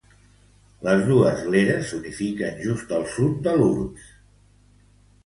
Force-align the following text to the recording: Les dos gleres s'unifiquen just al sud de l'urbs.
Les 0.85 1.01
dos 1.09 1.43
gleres 1.49 1.85
s'unifiquen 1.89 2.57
just 2.63 2.95
al 3.01 3.05
sud 3.17 3.37
de 3.49 3.55
l'urbs. 3.61 4.09